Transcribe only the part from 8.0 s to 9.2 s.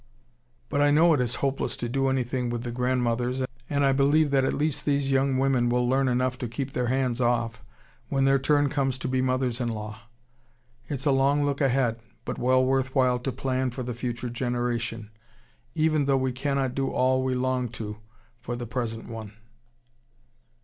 when their turn comes to